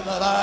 [0.00, 0.39] امرأة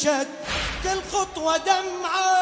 [0.00, 0.28] مشت
[0.82, 2.40] كل خطوة دمعة.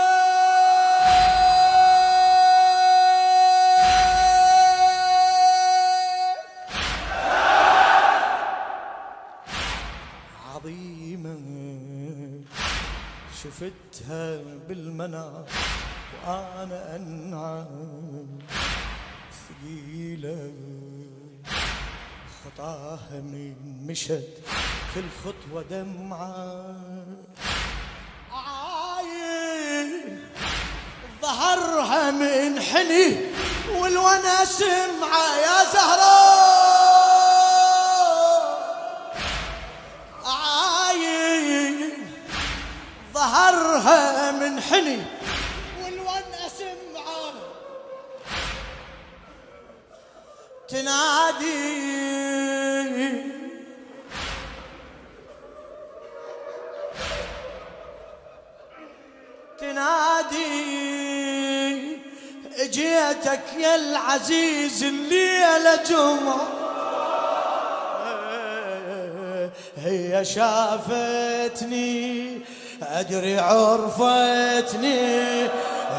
[10.55, 11.39] عظيمة
[13.43, 14.37] شفتها
[14.69, 15.45] بالمنام
[16.27, 18.39] وأنا أنعم
[19.33, 20.53] ثقيلة
[22.45, 23.55] خطاها من
[23.87, 24.29] مشت
[24.95, 26.77] كل خطوة دمعة.
[28.33, 29.91] عايل
[31.23, 33.17] ظهرها من حني
[33.77, 36.49] والوانا سمعة يا زهراء
[40.25, 41.93] عايل
[43.15, 45.03] ظهرها من حني
[45.85, 47.33] والوانا سمعة.
[50.69, 52.08] تنادي
[63.19, 66.49] اجيتك يا العزيز الليلة جمعة.
[69.77, 72.41] هي شافتني
[72.83, 75.43] أدري عرفتني.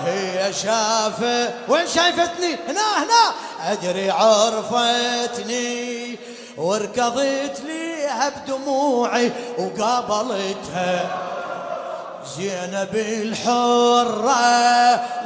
[0.06, 3.34] هي شافت وين شايفتني؟ هنا هنا.
[3.72, 6.18] أدري عرفتني.
[6.58, 11.29] وركضت ليها بدموعي وقابلتها.
[12.38, 14.42] زينب الحرة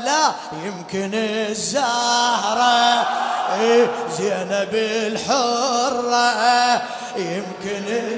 [0.03, 0.31] لا
[0.65, 3.07] يمكن الزهرة.
[4.17, 6.81] زينب الحرة
[7.15, 8.17] يمكن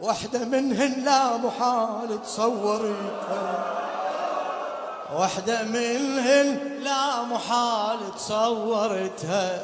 [0.00, 3.64] واحدة منهن لا محال تصورتها
[5.16, 9.60] واحدة منهن لا محال تصورتها.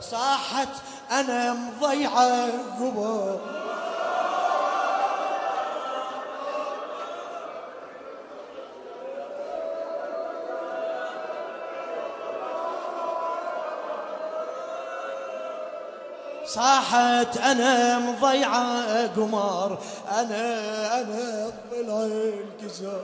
[0.00, 0.68] صاحت
[1.10, 2.46] أنا مضيعة
[2.80, 3.38] قبل
[16.46, 19.78] صاحت أنا مضيعة قمار
[20.18, 20.54] أنا
[21.00, 23.00] أنا ضلع الكسار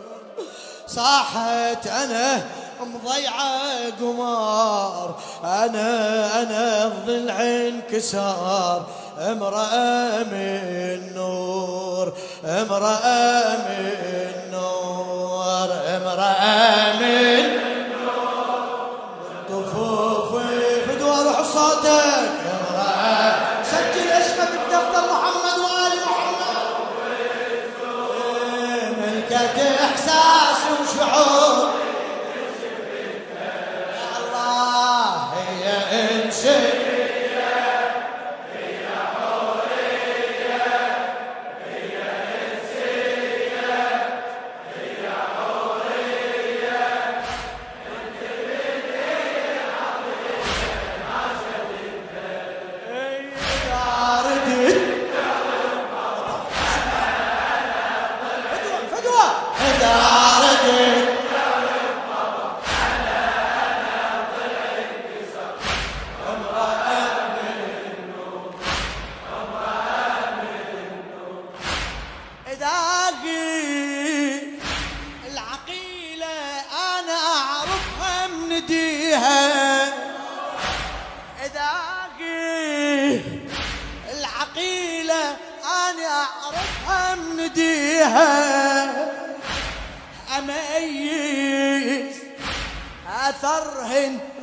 [0.86, 2.42] صاحت أنا
[2.80, 5.14] مضيعة قمار
[5.44, 8.86] أنا أنا ضلع انكسار
[9.18, 12.12] امرأة من نور
[12.44, 17.69] امرأة من نور امرأة من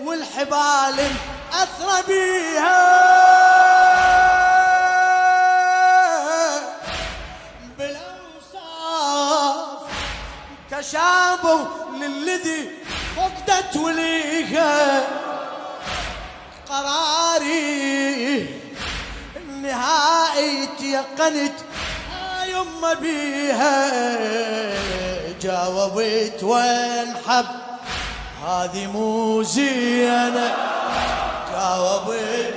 [0.08, 0.98] والحبال
[1.54, 3.08] أثر بيها.
[7.78, 9.56] بالأوصاف
[10.72, 11.68] تشابه
[12.02, 12.70] للذي
[13.16, 15.02] فقدت وليها.
[16.70, 18.48] قراري
[19.36, 21.58] النهائي تيقنت
[22.48, 23.90] يما بيها.
[25.42, 27.67] جاوبت وين حب
[28.46, 30.56] هذه مو زينة.
[31.52, 32.54] جاوبت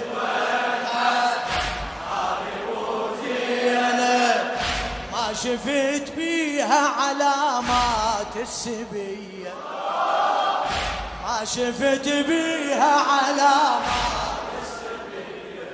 [5.13, 9.55] ما شفت بيها علامات السبية.
[11.23, 15.71] ما شفت بيها علامات السبية.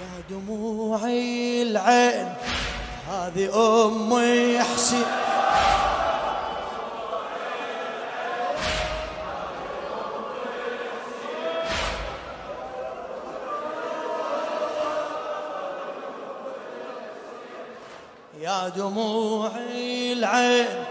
[0.00, 2.34] يا دموعي العين
[3.10, 3.44] هذه
[3.86, 5.31] أمي حسين
[18.76, 20.84] يا دموعي العين.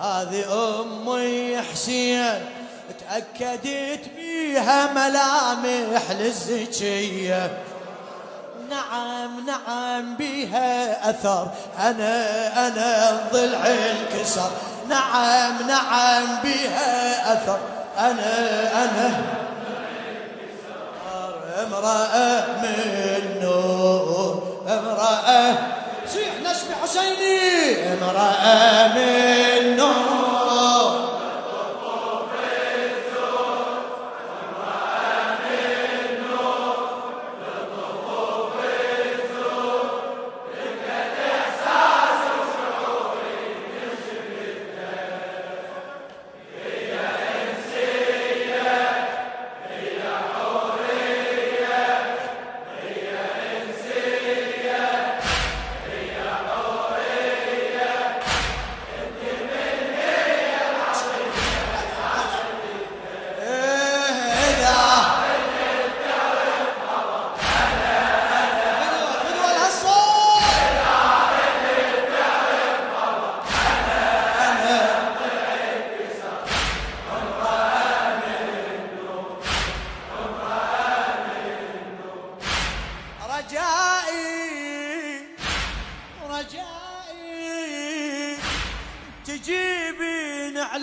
[0.00, 0.44] هذه
[0.80, 2.40] أمي حسين
[3.00, 7.58] تأكدت بيها ملامح للزكية.
[8.70, 11.48] نعم نعم بها أثر.
[11.78, 14.50] أنا أنا الضلع انكسر
[14.88, 17.58] نعم نعم بها أثر.
[17.98, 19.22] أنا أنا
[21.62, 24.42] أمرأة من نور.
[24.68, 25.77] أمرأة
[26.88, 29.57] حسيني امرأة من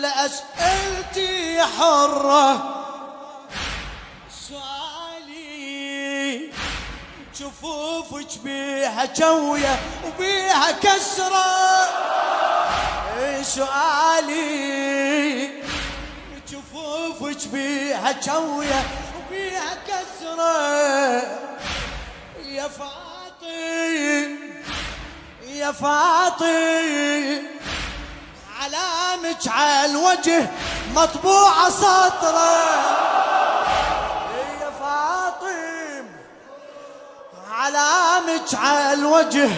[0.06, 2.74] أسئلتي حرة
[4.48, 6.50] سؤالي
[7.40, 11.46] جفوفك بيها جوية وبيها كسرة.
[13.42, 14.46] سؤالي
[16.50, 18.82] جفوفك بيها جوية
[19.16, 21.22] وبيها كسرة.
[22.44, 24.36] يا فاطم
[25.46, 27.55] يا فاطم.
[28.66, 30.50] علامك على الوجه
[30.94, 32.56] مطبوعة سطرة
[34.60, 36.06] يا فاطم؟
[37.50, 39.48] علامك على الوجه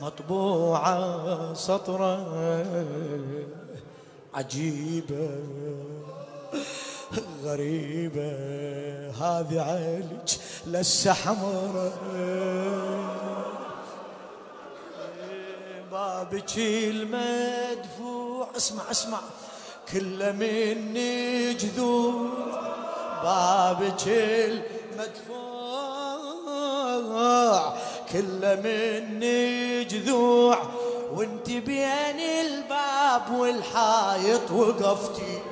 [0.00, 2.26] مطبوعة سطرة
[4.34, 5.28] عجيبة
[7.44, 8.30] غريبة
[9.20, 11.92] هذه عالج لسه حمرة
[16.20, 19.20] بابك المدفوع اسمع اسمع.
[19.92, 22.30] كله مني جذوع.
[23.22, 25.44] بابك المدفوع
[28.12, 30.58] كله مني جذوع.
[31.12, 35.42] وانت بين الباب والحايط وقفتي.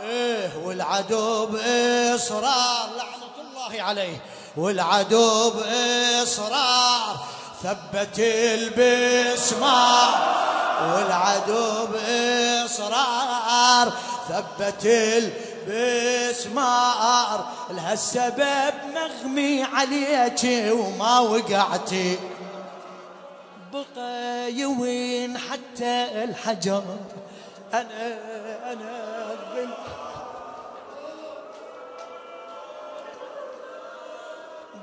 [0.00, 4.20] إيه والعدو باصرار لعنة الله عليه.
[4.56, 7.25] والعدو باصرار
[7.62, 8.18] ثبت
[8.58, 10.12] البسمار
[10.94, 13.92] والعدو بإصرار.
[14.28, 14.84] ثبت
[15.68, 22.18] البسمار لهالسبب مغمي عليك وما وقعتي
[23.72, 26.82] بقى يوين حتى الحجر.
[27.74, 28.18] أنا
[28.72, 29.25] أنا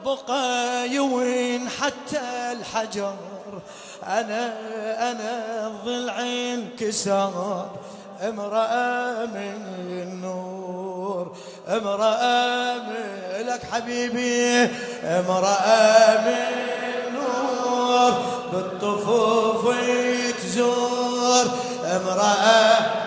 [0.06, 3.16] بقى يوين حتى الحجر.
[4.04, 4.54] أنا
[5.12, 7.66] أنا الضلع انكسر
[8.22, 11.36] امرأة من نور.
[11.68, 14.70] امرأة من لك حبيبي.
[15.04, 18.14] امرأة من نور.
[18.54, 19.76] بالطفوف
[20.44, 21.46] تزور.
[21.86, 23.03] امرأة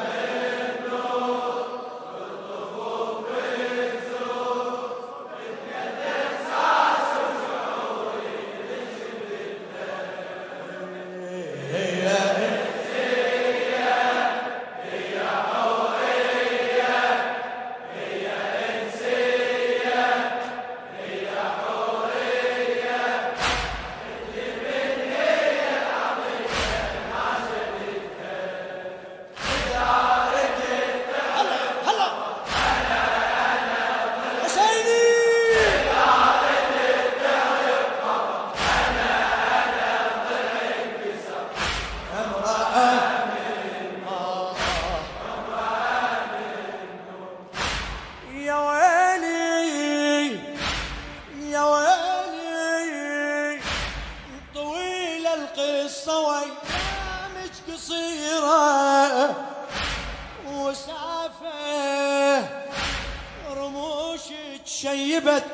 [65.16, 65.44] شيبت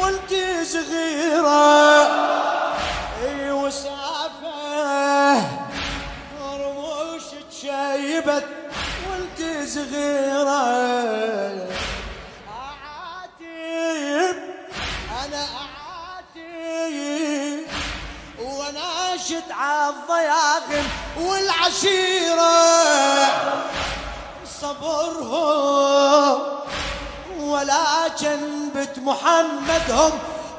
[0.00, 0.32] وانت
[0.66, 2.06] صغيرة.
[3.22, 5.36] أي وسافة.
[6.42, 8.46] رموشك شيبت
[9.06, 10.62] وانت صغيرة.
[12.48, 14.36] أعاتب
[15.24, 16.94] أنا أعاتب.
[18.42, 20.86] وناشد عالضياغم
[21.20, 22.56] والعشيرة.
[24.60, 26.13] صبرهم.
[27.64, 30.12] ولكن بت محمد هم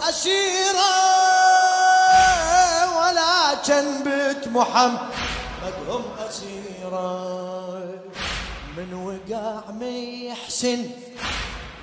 [0.10, 0.96] أسيرة
[2.98, 7.80] ولكن بت محمد هم أسيرة
[8.78, 10.90] من وقع محسن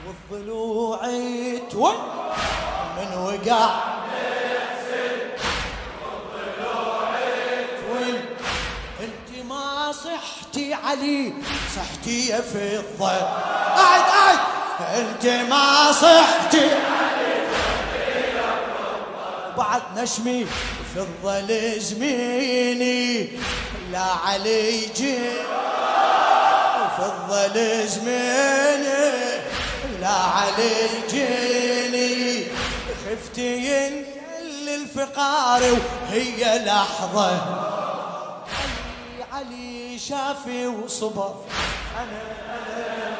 [0.07, 0.99] والضلوع
[1.71, 1.95] تول
[2.97, 3.71] من وقع
[9.00, 11.33] انت ما صحتي علي
[11.76, 13.62] صحتي قاعد قاعد
[14.81, 16.71] انت ما صحتي
[19.57, 20.47] بعد نشمي
[20.95, 23.29] فضة لزميني
[23.93, 25.19] لا علي جي
[26.99, 29.12] فضة لزميني
[30.00, 30.75] لا علي
[31.11, 32.45] جيني
[33.05, 37.31] خفتي ينزل الفقار وهي لحظة.
[39.33, 41.35] علي علي شافي وصبر.
[41.99, 43.12] أنا امرأة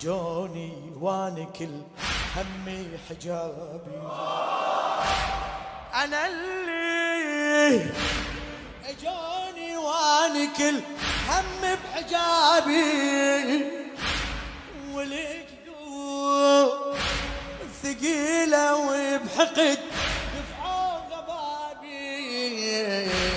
[0.00, 1.74] جوني وأنا كل
[2.36, 3.98] همي حجابي.
[5.94, 7.90] أنا اللي
[8.88, 10.80] اجوني وأنا كل
[11.28, 12.82] هم بحجابي.
[14.94, 16.70] والجدود
[17.82, 19.78] ثقيلة وبحقد
[20.34, 22.66] دفعوا غبابي.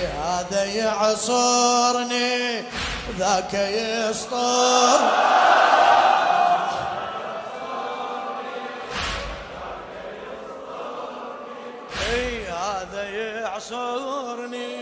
[0.06, 2.32] هذا يعصرني
[3.18, 5.00] ذاك يسطر.
[13.56, 14.76] يعصرني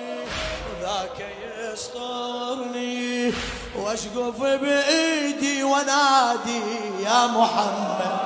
[0.71, 1.19] وذاك
[1.59, 3.33] يسطرني.
[3.76, 6.62] واشقف بإيدي ونادي
[7.04, 8.19] يا محمد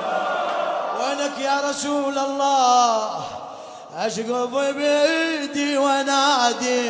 [0.99, 3.21] وينك يا رسول الله؟
[3.95, 6.87] اشقف بإيدي ونادي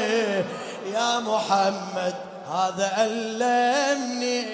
[0.93, 2.15] يا محمد
[2.51, 4.45] هذا ألمني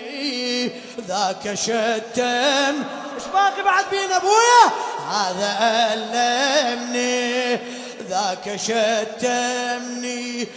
[1.08, 2.76] ذاك شتم.
[3.16, 4.72] إيش باقي بعد بين ابويا؟
[5.12, 5.58] هذا
[5.94, 7.56] ألمني
[8.10, 10.48] ذاك شتمني.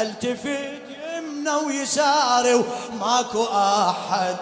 [0.00, 0.76] ألتفت
[1.16, 4.36] يمنى ويساري وماكو أحد.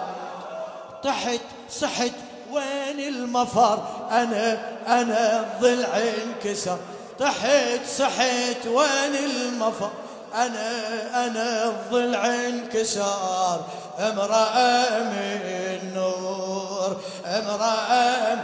[1.03, 1.41] طحت
[1.81, 2.11] صحت
[2.51, 4.57] وين المفر؟ أنا
[4.87, 6.77] أنا الضلع انكسر.
[7.19, 9.89] طحت صحت وين المفر؟
[10.35, 10.71] أنا
[11.25, 13.61] أنا الضلع انكسر.
[13.99, 18.37] امرأة من نور امرأة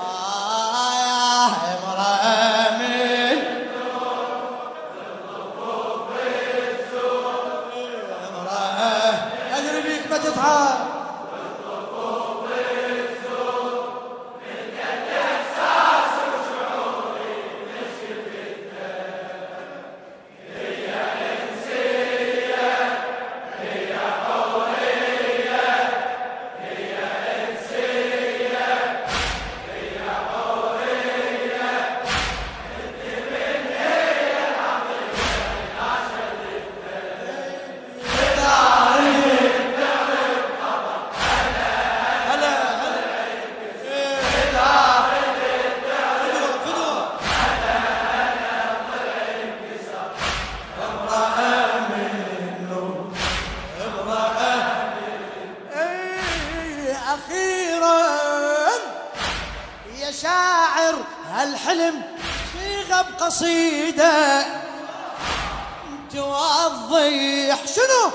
[0.00, 1.48] آه
[10.18, 10.87] 就他
[61.42, 62.02] الحلم
[62.52, 64.46] صيغة بقصيدة
[66.12, 68.10] توضيح شنو؟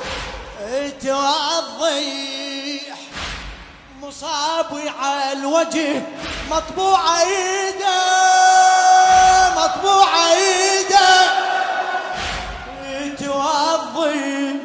[1.01, 2.97] توضيح.
[4.01, 6.01] مصاب على الوجه
[6.51, 8.01] مطبوع إيده
[9.58, 11.43] مطبوع إيده.
[13.19, 14.56] توضيح.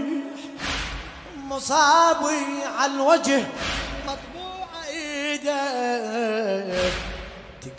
[1.36, 2.46] مصابي
[2.78, 3.46] على الوجه
[4.06, 5.58] مطبوع إيده.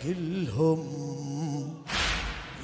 [0.00, 1.74] تقلهم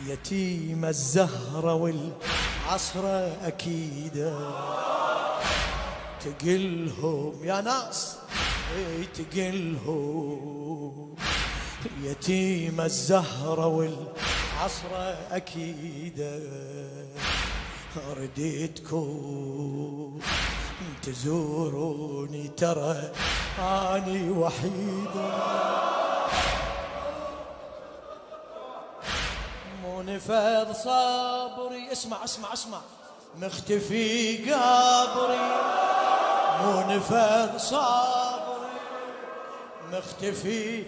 [0.06, 4.38] يتيم الزهرة والعصرة أكيدة
[6.24, 8.16] تقلهم يا ناس
[9.14, 10.36] تقلهم؟
[12.02, 16.40] يتيم الزهرة والعصرة أكيدة
[18.16, 19.10] رديتكم
[21.02, 23.12] تزوروني ترى
[23.58, 25.85] أني وحيده
[30.16, 32.78] نفذ صبري اسمع اسمع اسمع.
[33.36, 35.48] مختفي قبري
[36.60, 38.80] مو نفذ صبري
[39.92, 40.84] مختفي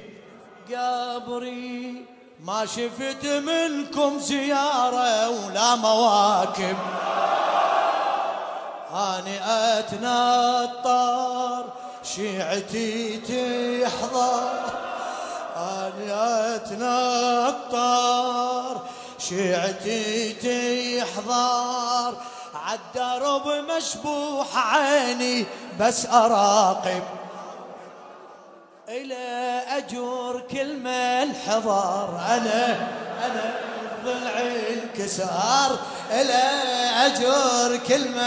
[0.70, 2.04] قبري
[2.40, 6.76] ما شفت منكم زيارة ولا مواكب.
[8.92, 9.38] أني
[9.78, 11.64] أتنطر
[12.02, 14.50] شيعتي تحضر.
[15.56, 16.12] أني
[16.54, 17.88] أتنطر
[19.28, 22.14] شيعتي تحضر
[22.54, 25.46] عالدرب مشبوح عيني
[25.80, 27.02] بس أراقب.
[28.88, 30.88] إلى أجور كل
[31.46, 32.76] حضر أنا
[33.26, 33.54] أنا
[34.04, 35.78] ضلع انكسار
[36.10, 36.42] إلى
[37.06, 38.20] أجور كل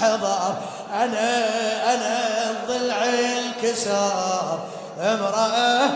[0.00, 0.54] حضر
[0.94, 4.68] أنا أنا ضلع انكسار
[5.00, 5.90] امرأة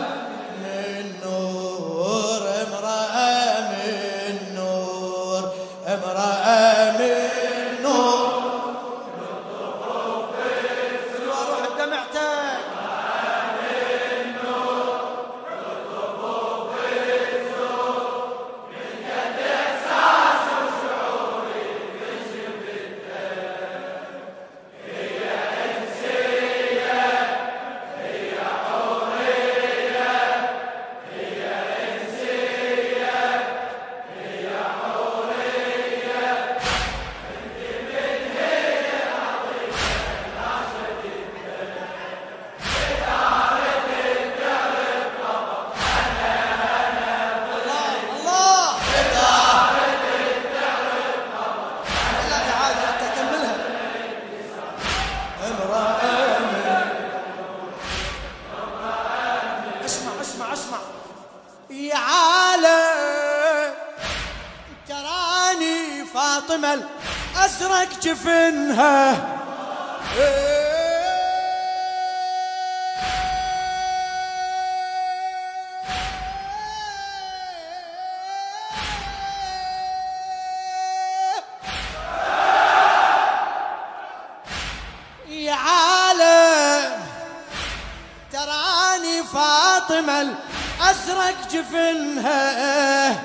[89.87, 93.21] فاطمة الأزرق جفنها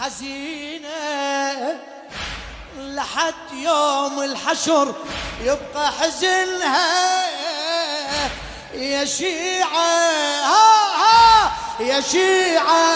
[0.00, 1.78] حزينة
[2.78, 4.94] لحد يوم الحشر
[5.42, 7.24] يبقى حزنها.
[8.74, 9.68] يا شيعة
[10.44, 12.94] ها ها يا شيعة.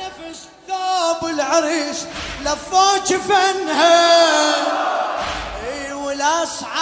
[0.00, 2.06] نفس ثوب العريس
[2.44, 4.14] لفوا جفنها.
[5.92, 6.73] والاصعاب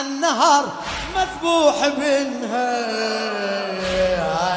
[0.00, 0.64] اللي عالنهر
[1.16, 2.80] مذبوح منها.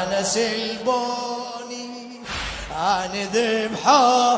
[0.02, 1.90] أنا سلبوني
[2.76, 4.34] أنا ذبحه.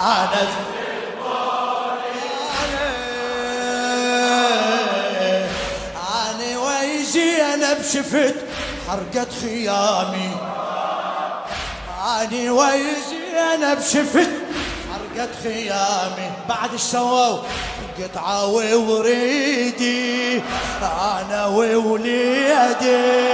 [0.00, 0.48] أنا
[6.30, 8.34] أنا ويزي أنا بشفت
[8.88, 10.36] حرقت خيامي.
[12.06, 14.30] أنا ويزي أنا بشفت
[15.20, 17.38] حرقت خيامي بعد إيش سووا
[17.98, 20.42] قطعة ووريدي
[20.82, 23.30] أنا ووليدي.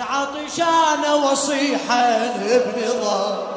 [0.00, 3.49] عطشانة وصيحة بنظام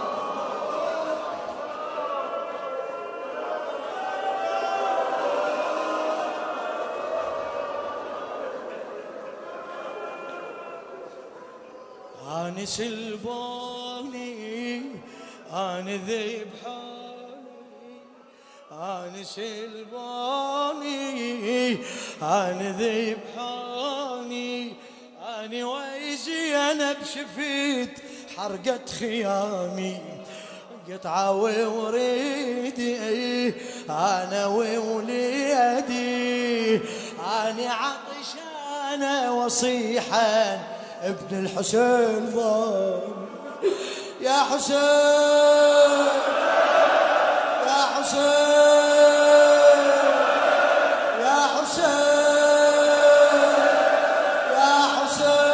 [12.63, 14.31] أنا سلبوني
[15.53, 17.33] أنا ذبحوني
[18.71, 20.93] أنا سلباني
[22.21, 24.73] أنا ذبحاني
[25.39, 27.99] أنا ويزي أنا بشفيت
[28.37, 29.97] حرقت خيامي.
[30.89, 32.97] قطعة ووريدي
[33.89, 35.95] أنا ووليدي
[37.19, 40.72] أنا عطشانة وصيحا
[41.03, 43.01] ابن الحسين ضام
[44.21, 44.77] يا حسين
[47.67, 48.23] يا حسين
[51.21, 52.83] يا حسين
[54.53, 55.53] يا حسين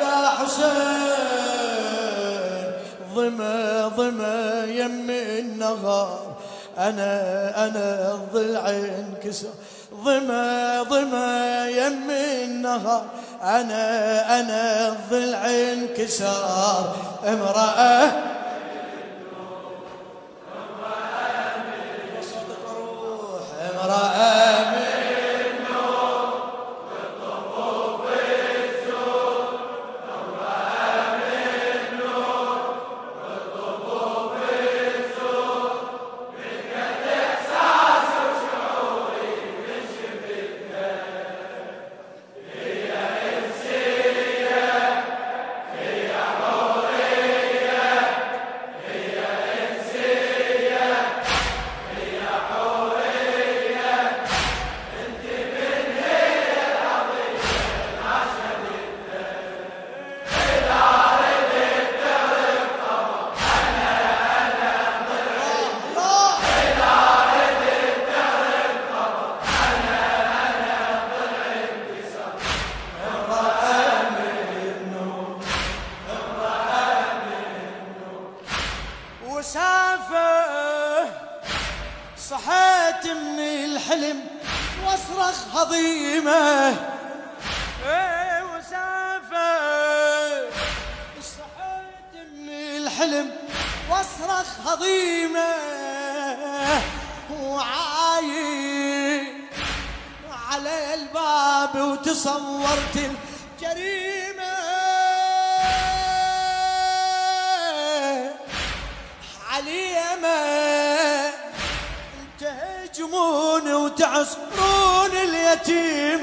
[0.00, 0.88] يا حسين.
[3.14, 6.36] ظمأ ظمأ يم النهار
[6.78, 7.12] أنا
[7.66, 9.48] أنا الضلع انكسر
[10.04, 12.10] ظما ظما يم
[12.44, 13.04] النهار
[13.42, 16.96] أنا أنا الضلع انكسار
[17.28, 18.12] امرأة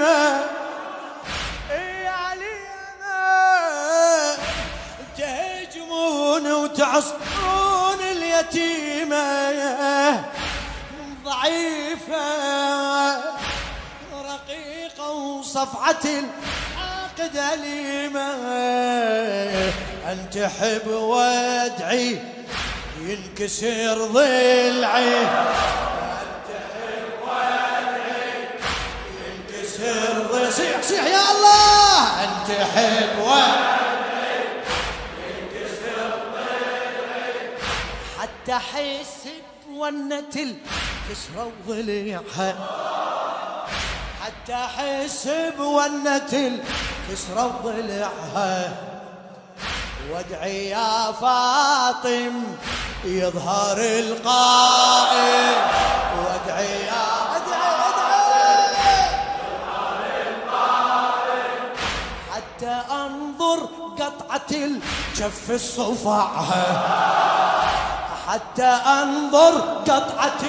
[0.05, 0.39] اليتيمة
[1.71, 2.07] اي
[5.17, 9.15] تهجمون وتعصرون اليتيمة
[11.25, 12.25] ضعيفة.
[14.13, 18.29] رقيقة وصفعة العاقد أليمة.
[20.11, 22.19] أن تحب وادعي
[23.01, 25.27] ينكسر ضلعي.
[29.85, 32.23] ضلعي صيح صيح يا الله!
[32.23, 33.45] أن تحب وادعي
[35.29, 37.57] ينكسر ضلعي
[38.19, 39.27] حتى حس
[39.67, 42.55] بونة الكسرة وضلعها
[44.25, 48.73] حتى احس بونة الكسرة وضلعها
[50.11, 52.43] وادعي يا فاطم
[53.05, 55.55] يظهر القائم.
[64.35, 66.65] قطعة الجف الصفعها
[68.27, 68.63] حتى
[69.01, 70.41] أنظر قطعة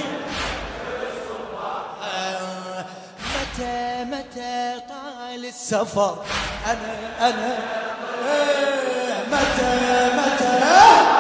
[3.36, 6.24] متى متى طال السفر.
[6.66, 7.58] أنا أنا
[9.30, 11.15] متى متى